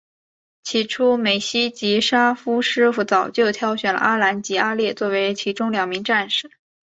[0.63, 6.49] 起初美希及沙夫师傅早就挑选了阿兰及阿烈作为其中两名战士。